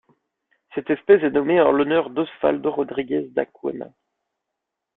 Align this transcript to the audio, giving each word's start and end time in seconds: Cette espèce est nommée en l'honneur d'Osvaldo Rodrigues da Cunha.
Cette 0.73 0.89
espèce 0.89 1.21
est 1.21 1.29
nommée 1.29 1.61
en 1.61 1.71
l'honneur 1.71 2.09
d'Osvaldo 2.09 2.71
Rodrigues 2.71 3.31
da 3.33 3.45
Cunha. 3.45 3.85